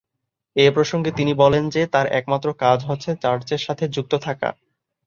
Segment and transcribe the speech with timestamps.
[0.55, 4.49] এ প্রসঙ্গে তিনি বলেন যে, তার একমাত্র কাজ হচ্ছে চার্চের সাথে যুক্ত থাকা।